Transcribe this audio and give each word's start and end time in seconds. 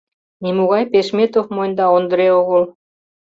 Нимогай 0.43 0.83
Пешметов 0.91 1.45
монь 1.55 1.75
да 1.79 1.85
Ондре 1.97 2.27
огыл. 2.39 2.63